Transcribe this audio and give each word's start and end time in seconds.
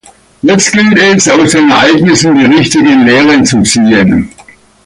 Jetzt 0.41 0.71
gilt 0.71 0.97
es, 0.97 1.29
aus 1.29 1.51
den 1.51 1.69
Ereignissen 1.69 2.33
die 2.35 2.45
richtigen 2.45 3.05
Lehren 3.05 3.45
zu 3.45 3.61
ziehen. 3.61 4.31